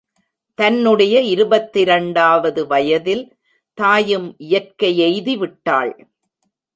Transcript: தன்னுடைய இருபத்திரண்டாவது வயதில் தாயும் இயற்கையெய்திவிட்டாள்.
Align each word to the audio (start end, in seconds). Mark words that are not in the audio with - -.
தன்னுடைய 0.55 1.21
இருபத்திரண்டாவது 1.21 2.67
வயதில் 2.67 3.37
தாயும் 3.73 4.35
இயற்கையெய்திவிட்டாள். 4.39 5.91